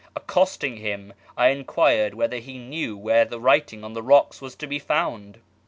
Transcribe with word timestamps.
Accosting 0.15 0.77
him, 0.77 1.13
I 1.37 1.49
enquired 1.49 2.15
whether 2.15 2.37
he 2.37 2.57
knew 2.57 2.97
where 2.97 3.23
the 3.23 3.39
writing 3.39 3.83
on 3.83 3.93
the 3.93 4.01
rocks 4.01 4.41
was 4.41 4.55
to 4.55 4.65
be 4.65 4.79
found. 4.79 5.37